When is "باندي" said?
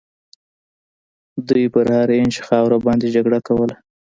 2.85-3.07